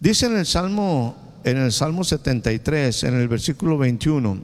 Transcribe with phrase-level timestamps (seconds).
[0.00, 1.14] Dice en el Salmo,
[1.44, 4.40] en el Salmo 73, en el versículo 21,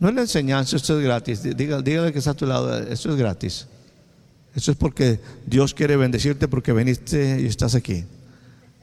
[0.00, 1.42] no es la enseñanza, esto es gratis.
[1.56, 3.68] Dígale, que está a tu lado, esto es gratis.
[4.52, 8.04] Esto es porque Dios quiere bendecirte porque veniste y estás aquí.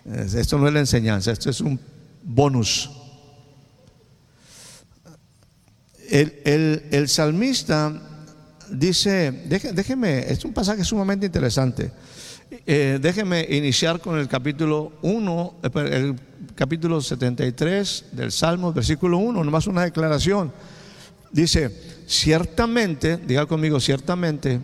[0.06, 1.78] Esto no es la enseñanza, esto es un
[2.24, 2.90] bonus.
[6.10, 7.94] El, el, salmista
[8.70, 11.92] dice, déjeme, es un pasaje sumamente interesante.
[12.52, 16.16] Eh, déjeme iniciar con el capítulo 1, eh, el
[16.54, 20.52] capítulo 73 del Salmo, versículo 1, nomás una declaración.
[21.32, 21.74] Dice,
[22.08, 24.60] ciertamente, diga conmigo, ciertamente,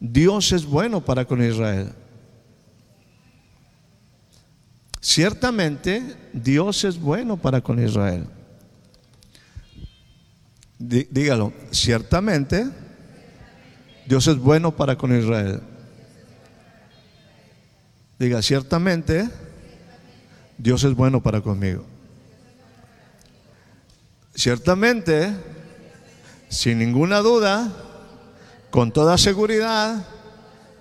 [0.00, 1.92] Dios es bueno para con Israel.
[4.98, 8.26] Ciertamente Dios es bueno para con Israel.
[10.78, 12.66] Dígalo, ciertamente
[14.06, 15.75] Dios es bueno para con Israel.
[18.18, 19.28] Diga, ciertamente
[20.58, 21.84] Dios es bueno para conmigo.
[24.34, 25.34] Ciertamente,
[26.48, 27.72] sin ninguna duda,
[28.70, 30.06] con toda seguridad,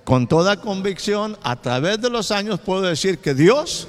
[0.03, 3.87] con toda convicción, a través de los años puedo decir que Dios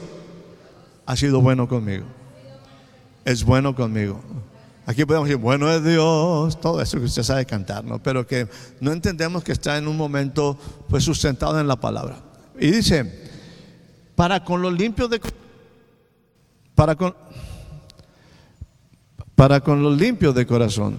[1.04, 2.04] ha sido bueno conmigo.
[3.24, 4.20] Es bueno conmigo.
[4.86, 8.00] Aquí podemos decir, bueno es Dios, todo eso que usted sabe cantar, ¿no?
[8.00, 8.48] Pero que
[8.80, 10.56] no entendemos que está en un momento
[10.88, 12.20] pues sustentado en la palabra.
[12.58, 13.25] Y dice,
[14.16, 15.20] para con los limpios de
[16.74, 17.14] para con
[19.36, 20.98] para con los limpios de corazón.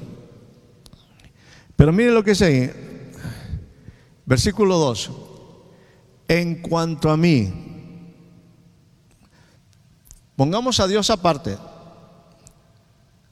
[1.76, 3.12] Pero mire lo que dice
[4.26, 5.12] versículo 2.
[6.30, 7.52] En cuanto a mí,
[10.36, 11.58] pongamos a Dios aparte.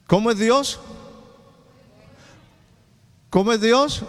[0.06, 0.80] ¿Cómo es Dios?
[3.28, 4.02] ¿Cómo es Dios?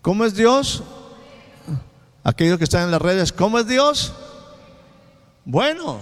[0.00, 0.82] ¿Cómo es Dios?
[2.22, 4.14] Aquellos que están en las redes, ¿cómo es Dios?
[5.44, 6.00] Bueno.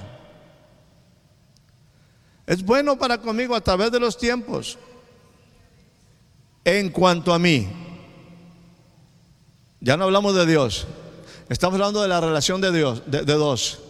[2.47, 4.78] Es bueno para conmigo a través de los tiempos.
[6.65, 7.69] En cuanto a mí,
[9.81, 10.87] ya no hablamos de Dios.
[11.49, 13.81] Estamos hablando de la relación de Dios, de, dos.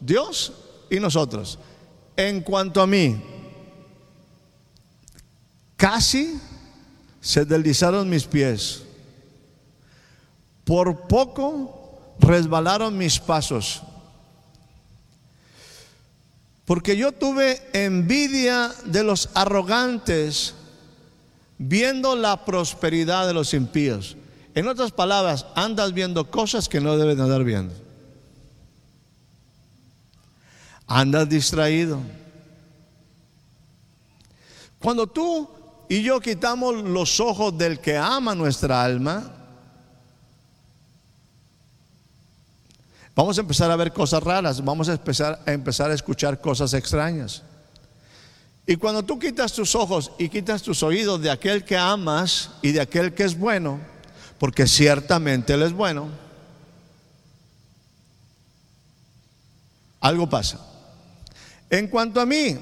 [0.00, 0.52] Dios
[0.90, 1.58] y nosotros.
[2.16, 3.22] En cuanto a mí,
[5.76, 6.38] casi
[7.20, 8.82] se deslizaron mis pies.
[10.64, 13.82] Por poco resbalaron mis pasos.
[16.66, 20.54] Porque yo tuve envidia de los arrogantes
[21.58, 24.16] viendo la prosperidad de los impíos.
[24.54, 27.72] En otras palabras, andas viendo cosas que no debes andar viendo.
[30.88, 32.00] Andas distraído.
[34.80, 35.48] Cuando tú
[35.88, 39.35] y yo quitamos los ojos del que ama nuestra alma,
[43.16, 46.74] Vamos a empezar a ver cosas raras, vamos a empezar a, empezar a escuchar cosas
[46.74, 47.42] extrañas.
[48.66, 52.72] Y cuando tú quitas tus ojos y quitas tus oídos de aquel que amas y
[52.72, 53.80] de aquel que es bueno,
[54.38, 56.10] porque ciertamente Él es bueno,
[60.00, 60.60] algo pasa.
[61.70, 62.58] En cuanto a mí,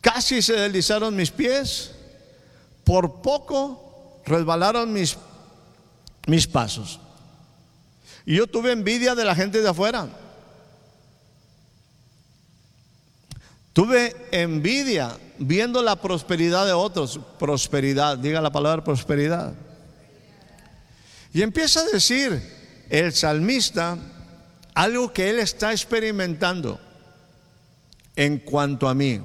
[0.00, 1.92] casi se deslizaron mis pies,
[2.82, 5.16] por poco resbalaron mis,
[6.26, 6.98] mis pasos.
[8.28, 10.06] Y yo tuve envidia de la gente de afuera.
[13.72, 17.18] Tuve envidia viendo la prosperidad de otros.
[17.38, 19.54] Prosperidad, diga la palabra prosperidad.
[21.32, 22.38] Y empieza a decir
[22.90, 23.96] el salmista
[24.74, 26.78] algo que él está experimentando
[28.14, 29.22] en cuanto a mí.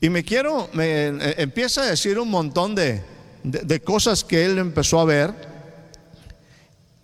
[0.00, 3.04] Y me quiero, me eh, empieza a decir un montón de,
[3.44, 5.53] de cosas que él empezó a ver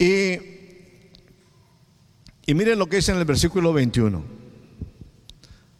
[0.00, 0.38] y,
[2.46, 4.22] y miren lo que dice en el versículo 21.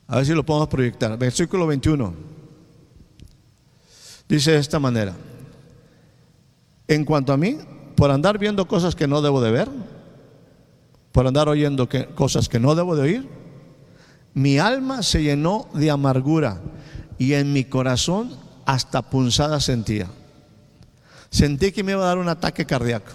[0.07, 1.17] A ver si lo podemos proyectar.
[1.17, 2.13] Versículo 21.
[4.29, 5.17] Dice de esta manera.
[6.87, 7.59] En cuanto a mí,
[7.97, 9.71] por andar viendo cosas que no debo de ver,
[11.13, 13.29] por andar oyendo cosas que no debo de oír,
[14.35, 16.61] mi alma se llenó de amargura
[17.17, 18.37] y en mi corazón
[18.67, 20.09] hasta punzada sentía.
[21.31, 23.13] Sentí que me iba a dar un ataque cardíaco.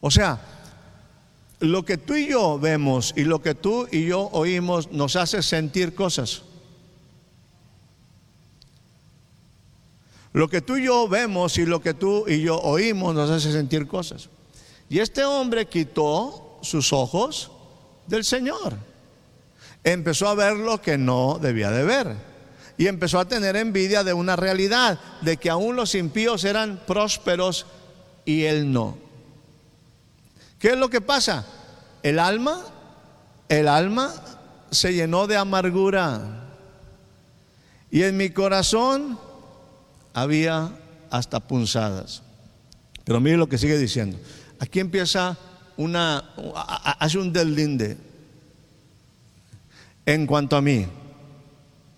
[0.00, 0.40] O sea,
[1.60, 5.42] lo que tú y yo vemos y lo que tú y yo oímos nos hace
[5.42, 6.42] sentir cosas.
[10.32, 13.50] Lo que tú y yo vemos y lo que tú y yo oímos nos hace
[13.52, 14.28] sentir cosas.
[14.90, 17.50] Y este hombre quitó sus ojos
[18.06, 18.74] del Señor.
[19.82, 22.16] Empezó a ver lo que no debía de ver.
[22.76, 27.64] Y empezó a tener envidia de una realidad, de que aún los impíos eran prósperos
[28.26, 29.05] y él no.
[30.58, 31.44] ¿Qué es lo que pasa?
[32.02, 32.62] El alma,
[33.48, 34.14] el alma
[34.70, 36.44] se llenó de amargura.
[37.90, 39.18] Y en mi corazón
[40.12, 40.70] había
[41.10, 42.22] hasta punzadas.
[43.04, 44.18] Pero mire lo que sigue diciendo.
[44.58, 45.36] Aquí empieza
[45.76, 46.24] una,
[46.98, 47.96] hace un deslinde.
[50.04, 50.86] En cuanto a mí,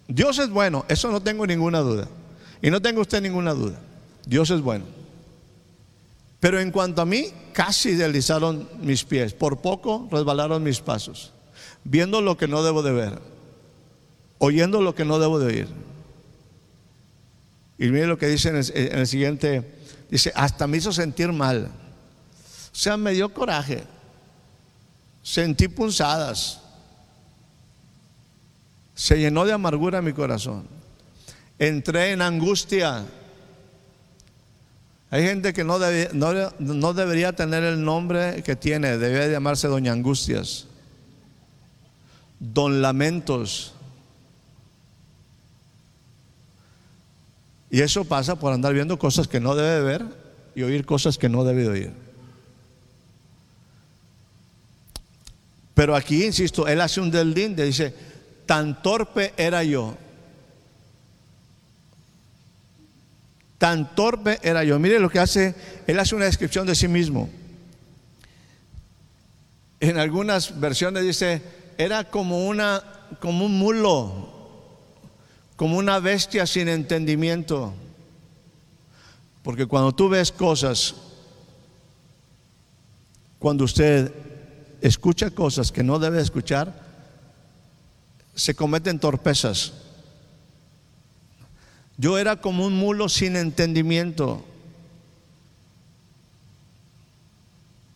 [0.09, 2.09] Dios es bueno, eso no tengo ninguna duda.
[2.61, 3.79] Y no tengo usted ninguna duda.
[4.27, 4.98] Dios es bueno.
[6.41, 9.33] Pero en cuanto a mí, casi deslizaron mis pies.
[9.35, 11.33] Por poco resbalaron mis pasos.
[11.85, 13.19] Viendo lo que no debo de ver.
[14.39, 15.69] Oyendo lo que no debo de oír
[17.79, 19.63] y mire lo que dice en el, siguiente,
[20.11, 21.71] dice, hasta me hizo sentir mal.
[22.73, 23.85] O sea, me dio coraje.
[25.23, 26.61] Sentí punzadas.
[28.97, 30.67] Se llenó de amargura mi corazón.
[31.57, 33.05] Entré en angustia.
[35.11, 40.67] Hay gente que no, no, debería tener el nombre que tiene, debería llamarse Doña Angustias,
[42.39, 43.75] Don Lamentos,
[47.71, 50.05] Y eso pasa por andar viendo cosas que no debe ver
[50.55, 51.93] y oír cosas que no debe oír.
[55.75, 57.95] Pero aquí, insisto, él hace un deslinde, dice,
[58.47, 59.97] tan torpe era yo.
[63.59, 64.79] Tan torpe era yo.
[64.79, 65.55] Mire lo que hace,
[65.87, 67.29] él hace una descripción de sí mismo.
[69.81, 71.43] En algunas versiones dice,
[71.77, 72.83] era como una
[73.21, 74.39] como un mulo
[75.59, 77.75] como una bestia sin entendimiento.
[79.43, 80.95] Porque cuando tú ves cosas,
[83.41, 84.15] cuando usted
[84.81, 86.81] escucha cosas que no debe escuchar,
[88.37, 89.73] se cometen torpezas.
[91.99, 94.45] Yo era como un mulo sin entendimiento.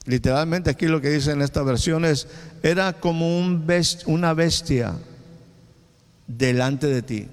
[0.04, 2.26] Literalmente aquí lo que dice en esta versión es,
[2.64, 3.64] era como un
[4.06, 4.99] una bestia
[6.26, 7.28] delante de ti.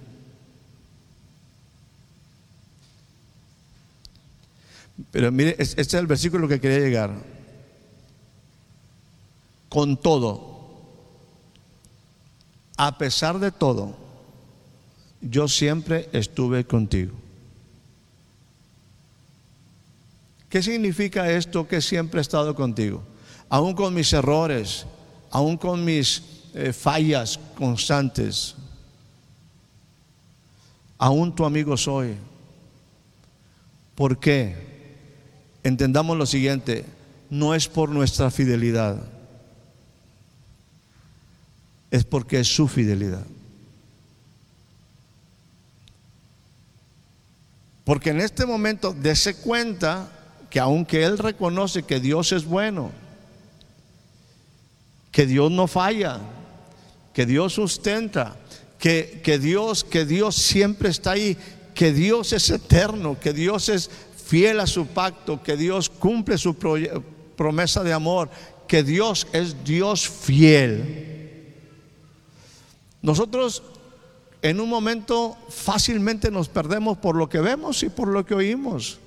[5.11, 7.15] Pero mire, este es el versículo que quería llegar.
[9.69, 10.59] Con todo,
[12.77, 14.08] a pesar de todo,
[15.21, 17.13] yo siempre estuve contigo.
[20.49, 23.03] ¿Qué significa esto que siempre he estado contigo?
[23.49, 24.85] Aún con mis errores,
[25.29, 26.23] aún con mis
[26.53, 28.55] eh, fallas constantes,
[30.97, 32.15] aún tu amigo soy.
[33.95, 34.69] ¿Por qué?
[35.63, 36.85] entendamos lo siguiente,
[37.29, 38.97] no es por nuestra fidelidad,
[41.91, 43.25] es porque es su fidelidad.
[47.89, 50.11] Porque en este momento dése cuenta
[50.51, 52.91] que aunque Él reconoce que Dios es bueno,
[55.11, 56.19] que Dios no falla,
[57.15, 58.35] que Dios sustenta,
[58.77, 61.35] que, que, Dios, que Dios siempre está ahí,
[61.73, 63.89] que Dios es eterno, que Dios es
[64.23, 66.55] fiel a su pacto, que Dios cumple su
[67.35, 68.29] promesa de amor,
[68.67, 71.55] que Dios es Dios fiel.
[73.01, 73.63] Nosotros
[74.41, 78.99] en un momento fácilmente nos perdemos por lo que vemos y por lo que oímos.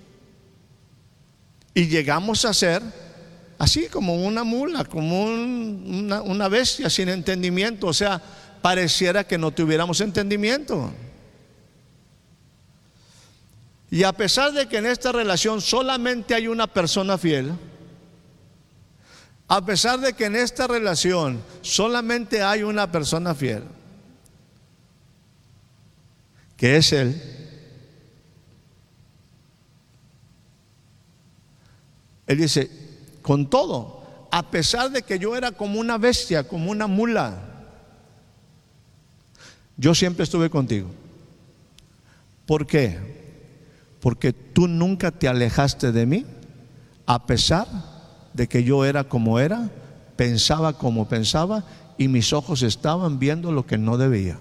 [1.74, 2.82] Y llegamos a ser
[3.58, 7.86] así como una mula, como una, bestia sin entendimiento.
[7.86, 8.20] O sea,
[8.60, 10.92] pareciera que no tuviéramos entendimiento.
[13.90, 17.52] Y a pesar de que en esta relación solamente hay una persona fiel,
[19.48, 23.64] a pesar de que en esta relación solamente hay una persona fiel,
[26.62, 27.20] que es Él,
[32.28, 32.70] Él dice,
[33.20, 37.66] con todo, a pesar de que yo era como una bestia, como una mula,
[39.76, 40.88] yo siempre estuve contigo.
[42.46, 43.98] ¿Por qué?
[43.98, 46.26] porque tú nunca te alejaste de mí,
[47.06, 47.66] a pesar
[48.34, 49.68] de que yo era como era,
[50.14, 51.64] pensaba como pensaba
[51.98, 54.38] y mis ojos estaban viendo lo que no debía.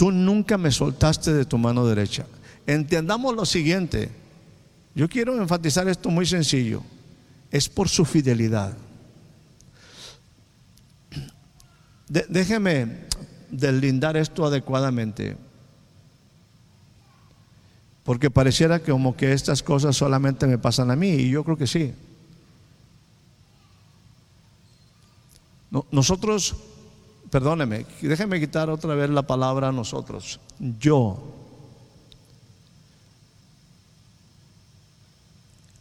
[0.00, 2.24] Tú nunca me soltaste de tu mano derecha.
[2.66, 4.10] Entendamos lo siguiente.
[4.94, 6.82] Yo quiero enfatizar esto muy sencillo.
[7.50, 8.74] Es por su fidelidad.
[12.08, 13.04] déjeme
[13.50, 15.36] deslindar esto adecuadamente.
[18.02, 21.58] Porque pareciera que como que estas cosas solamente me pasan a mí y yo creo
[21.58, 21.92] que sí.
[25.90, 26.56] nosotros,
[27.30, 30.40] perdóneme, déjeme quitar otra vez la palabra nosotros.
[30.58, 31.36] Yo.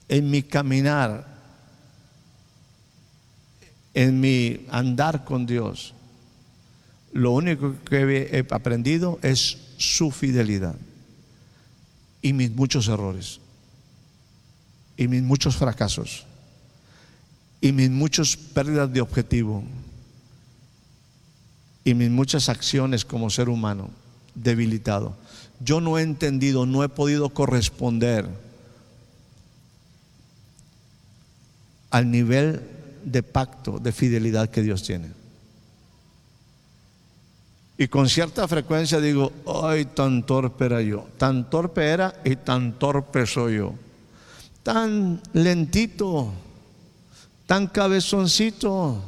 [0.07, 1.27] En mi caminar,
[3.93, 5.93] en mi andar con Dios,
[7.11, 10.75] lo único que he aprendido es su fidelidad
[12.21, 13.39] y mis muchos errores
[14.97, 16.25] y mis muchos fracasos
[17.61, 19.63] y mis muchas pérdidas de objetivo
[21.89, 23.89] y mis muchas acciones como ser humano
[24.35, 25.15] debilitado.
[25.59, 28.29] Yo no he entendido, no he podido corresponder
[31.89, 32.61] al nivel
[33.03, 35.09] de pacto, de fidelidad que Dios tiene.
[37.75, 39.31] Y con cierta frecuencia digo,
[39.63, 43.73] ay, tan torpe era yo, tan torpe era y tan torpe soy yo,
[44.61, 46.31] tan lentito,
[47.47, 49.01] tan cabezoncito.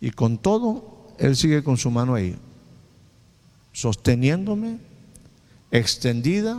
[0.00, 2.36] Y con todo, Él sigue con su mano ahí,
[3.72, 4.78] sosteniéndome,
[5.70, 6.56] extendida,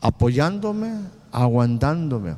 [0.00, 0.92] apoyándome,
[1.30, 2.36] aguantándome.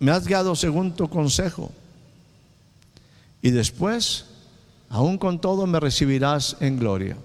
[0.00, 1.70] me has guiado según tu consejo.
[3.42, 4.24] Y después,
[4.88, 7.16] aún con todo, me recibirás en gloria.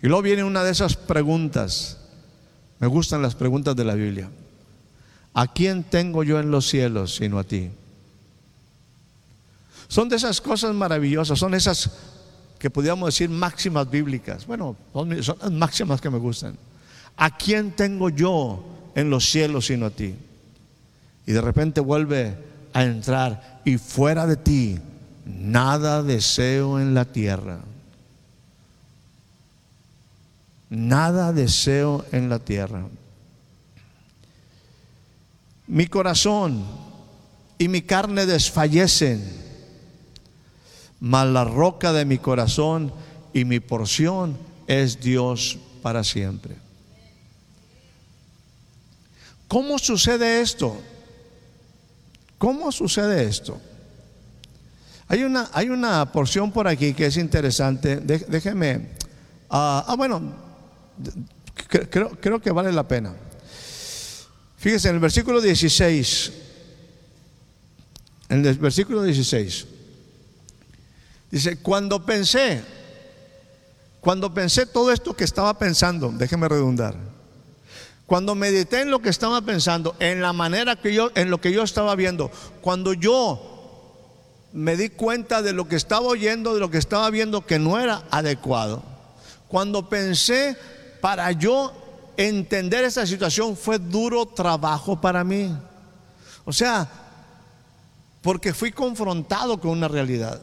[0.00, 1.98] Y luego viene una de esas preguntas.
[2.78, 4.30] Me gustan las preguntas de la Biblia.
[5.34, 7.70] ¿A quién tengo yo en los cielos sino a ti?
[9.88, 11.90] Son de esas cosas maravillosas, son esas
[12.58, 14.46] que podríamos decir máximas bíblicas.
[14.46, 16.56] Bueno, son las máximas que me gustan.
[17.16, 18.64] ¿A quién tengo yo
[18.94, 20.14] en los cielos sino a ti?
[21.26, 22.36] y de repente vuelve
[22.72, 24.78] a entrar y fuera de ti
[25.24, 27.60] nada deseo en la tierra.
[30.68, 32.84] Nada deseo en la tierra.
[35.66, 36.64] Mi corazón
[37.58, 39.24] y mi carne desfallecen,
[41.00, 42.92] mas la roca de mi corazón
[43.32, 46.56] y mi porción es Dios para siempre.
[49.48, 50.76] ¿Cómo sucede esto?
[52.38, 53.60] ¿Cómo sucede esto?
[55.08, 57.96] Hay una, hay una porción por aquí que es interesante.
[57.96, 58.90] déjeme.
[59.50, 60.20] ah, ah bueno,
[61.68, 63.14] creo, creo que vale la pena.
[64.64, 66.32] Fíjese, en el versículo 16,
[68.30, 69.66] en el versículo 16,
[71.30, 72.62] dice, cuando pensé,
[74.00, 76.96] cuando pensé todo esto que estaba pensando, déjeme redundar,
[78.06, 81.52] cuando medité en lo que estaba pensando, en la manera que yo, en lo que
[81.52, 82.30] yo estaba viendo,
[82.62, 87.44] cuando yo me di cuenta de lo que estaba oyendo, de lo que estaba viendo
[87.44, 88.82] que no era adecuado,
[89.46, 90.56] cuando pensé
[91.02, 91.83] para yo
[92.16, 95.54] entender esa situación fue duro trabajo para mí.
[96.44, 96.88] O sea,
[98.22, 100.40] porque fui confrontado con una realidad.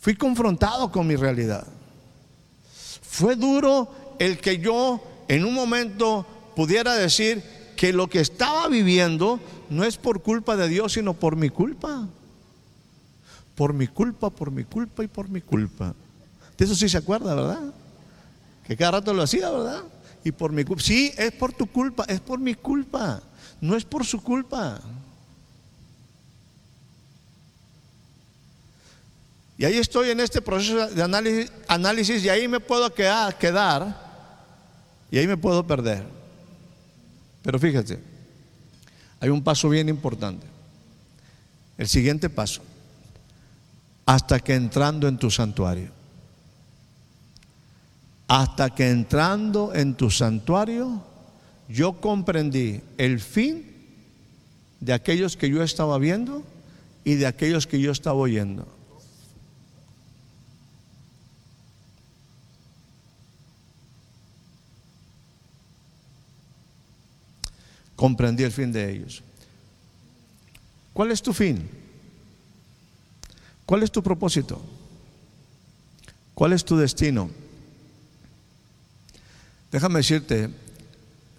[0.00, 1.66] Fui confrontado con mi realidad.
[3.02, 6.26] Fue duro el que yo en un momento
[6.56, 7.42] pudiera decir
[7.76, 9.40] que lo que estaba viviendo
[9.70, 12.08] no es por culpa de Dios, sino por mi culpa.
[13.54, 15.94] Por mi culpa, por mi culpa y por mi culpa.
[16.56, 17.72] De eso sí se acuerda, ¿verdad?
[18.66, 19.82] Que cada rato lo hacía, ¿verdad?
[20.24, 20.82] Y por mi culpa.
[20.82, 23.22] Sí, es por tu culpa, es por mi culpa.
[23.60, 24.80] No es por su culpa.
[29.58, 33.96] Y ahí estoy en este proceso de análisis, análisis y ahí me puedo quedar, quedar
[35.10, 36.04] y ahí me puedo perder.
[37.42, 38.00] Pero fíjate,
[39.20, 40.46] hay un paso bien importante.
[41.78, 42.62] El siguiente paso,
[44.06, 45.90] hasta que entrando en tu santuario,
[48.28, 51.02] hasta que entrando en tu santuario,
[51.68, 53.64] yo comprendí el fin
[54.80, 56.42] de aquellos que yo estaba viendo
[57.04, 58.66] y de aquellos que yo estaba oyendo.
[68.02, 69.22] comprendí el fin de ellos.
[70.92, 71.70] ¿Cuál es tu fin?
[73.72, 74.60] ¿Cuál es tu propósito?
[76.34, 77.30] ¿Cuál es tu destino?
[79.70, 80.50] Déjame decirte,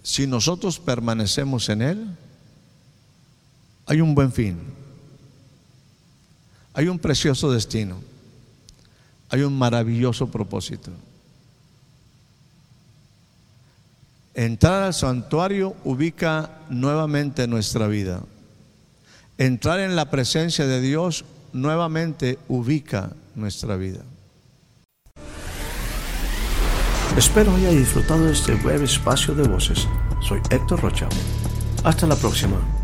[0.01, 2.17] si nosotros permanecemos en Él,
[3.85, 4.57] hay un buen fin,
[6.73, 8.01] hay un precioso destino,
[9.29, 10.89] hay un maravilloso propósito.
[14.33, 18.23] Entrar al santuario ubica nuevamente nuestra vida.
[19.37, 24.01] Entrar en la presencia de Dios nuevamente ubica nuestra vida.
[27.17, 29.87] Espero haya disfrutado de este breve espacio de voces.
[30.21, 31.07] Soy Héctor Rocha.
[31.83, 32.82] Hasta la próxima.